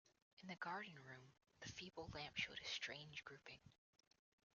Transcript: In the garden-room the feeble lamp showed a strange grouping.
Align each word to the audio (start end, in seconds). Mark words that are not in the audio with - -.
In 0.41 0.47
the 0.47 0.55
garden-room 0.55 1.33
the 1.59 1.67
feeble 1.69 2.09
lamp 2.15 2.35
showed 2.35 2.59
a 2.59 2.65
strange 2.67 3.23
grouping. 3.23 3.59